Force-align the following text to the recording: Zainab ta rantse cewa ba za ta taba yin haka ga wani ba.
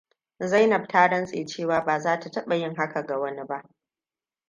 Zainab 0.43 0.87
ta 0.87 1.05
rantse 1.07 1.45
cewa 1.45 1.83
ba 1.85 1.99
za 1.99 2.19
ta 2.19 2.29
taba 2.31 2.55
yin 2.55 2.75
haka 2.75 3.03
ga 3.05 3.17
wani 3.19 3.45
ba. 3.47 3.63